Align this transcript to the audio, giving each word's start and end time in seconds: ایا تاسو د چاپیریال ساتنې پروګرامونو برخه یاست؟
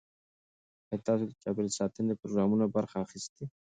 ایا 0.89 1.03
تاسو 1.07 1.23
د 1.29 1.33
چاپیریال 1.43 1.73
ساتنې 1.79 2.13
پروګرامونو 2.19 2.65
برخه 2.75 2.95
یاست؟ 3.01 3.35